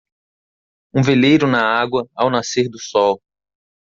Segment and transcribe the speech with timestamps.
[0.95, 3.19] Um veleiro na água ao nascer do sol.